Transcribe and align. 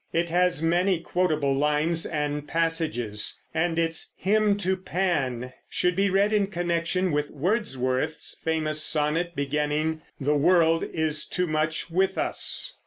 It 0.11 0.31
has 0.31 0.63
many 0.63 0.99
quotable 0.99 1.53
lines 1.53 2.07
and 2.07 2.47
passages, 2.47 3.39
and 3.53 3.77
its 3.77 4.13
"Hymn 4.17 4.57
to 4.57 4.75
Pan" 4.75 5.53
should 5.69 5.95
be 5.95 6.09
read 6.09 6.33
in 6.33 6.47
connection 6.47 7.11
with 7.11 7.29
Wordsworth's 7.29 8.35
famous 8.43 8.81
sonnet 8.83 9.35
beginning, 9.35 10.01
"The 10.19 10.35
world 10.35 10.83
is 10.83 11.27
too 11.27 11.45
much 11.45 11.91
with 11.91 12.17
us." 12.17 12.77